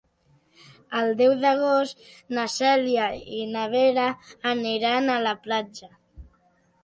El 0.99 1.11
deu 1.17 1.33
d'agost 1.41 1.99
na 2.37 2.45
Cèlia 2.53 3.05
i 3.39 3.41
na 3.55 3.65
Vera 3.73 4.05
aniran 4.53 5.11
a 5.17 5.19
la 5.27 5.35
platja. 5.47 5.91